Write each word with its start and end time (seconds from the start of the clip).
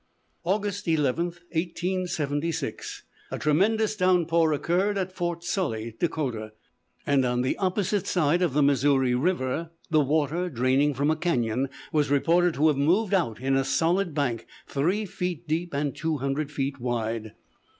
August 0.43 0.87
11, 0.87 1.25
1876, 1.25 3.03
a 3.29 3.37
tremendous 3.37 3.95
downpour 3.95 4.51
occurred 4.51 4.97
at 4.97 5.11
Fort 5.15 5.43
Sully, 5.43 5.95
Dakota: 5.99 6.53
"and 7.05 7.23
on 7.23 7.43
the 7.43 7.55
opposite 7.59 8.07
side 8.07 8.41
of 8.41 8.53
the 8.55 8.63
Missouri 8.63 9.13
River, 9.13 9.69
the 9.91 9.99
water 9.99 10.49
draining 10.49 10.95
from 10.95 11.11
a 11.11 11.15
canon 11.15 11.69
was 11.91 12.09
reported 12.09 12.55
to 12.55 12.67
have 12.69 12.77
moved 12.77 13.13
out 13.13 13.39
in 13.39 13.55
a 13.55 13.63
solid 13.63 14.15
bank 14.15 14.47
three 14.65 15.05
feet 15.05 15.47
deep 15.47 15.71
and 15.71 15.95
two 15.95 16.17
hundred 16.17 16.51
feet 16.51 16.79
wide." 16.79 17.33